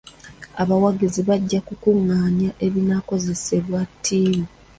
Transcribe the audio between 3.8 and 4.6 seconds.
ttiimu.